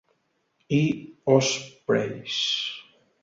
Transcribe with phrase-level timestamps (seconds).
[0.77, 0.79] i
[1.33, 2.39] Ospreys.